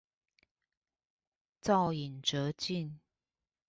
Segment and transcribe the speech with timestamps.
[1.61, 2.93] 造飲輒盡